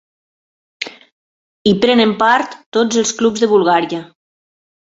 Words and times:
Hi 1.69 1.75
prenen 1.85 2.15
part 2.23 2.57
tots 2.79 3.01
els 3.03 3.15
clubs 3.21 3.45
de 3.45 3.51
Bulgària. 3.55 4.05